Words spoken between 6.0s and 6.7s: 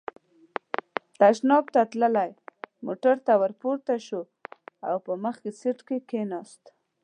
کېناست.